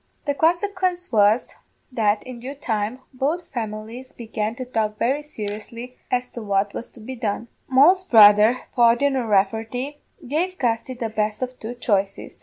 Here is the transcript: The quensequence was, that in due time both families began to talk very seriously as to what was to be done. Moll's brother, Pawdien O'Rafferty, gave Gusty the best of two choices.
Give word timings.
The 0.25 0.33
quensequence 0.33 1.11
was, 1.11 1.53
that 1.91 2.23
in 2.23 2.39
due 2.39 2.55
time 2.55 3.01
both 3.13 3.47
families 3.49 4.13
began 4.13 4.55
to 4.55 4.65
talk 4.65 4.97
very 4.97 5.21
seriously 5.21 5.95
as 6.09 6.25
to 6.29 6.41
what 6.41 6.73
was 6.73 6.87
to 6.93 6.99
be 6.99 7.15
done. 7.15 7.49
Moll's 7.67 8.03
brother, 8.03 8.61
Pawdien 8.75 9.15
O'Rafferty, 9.15 9.99
gave 10.27 10.57
Gusty 10.57 10.95
the 10.95 11.09
best 11.09 11.43
of 11.43 11.59
two 11.59 11.75
choices. 11.75 12.39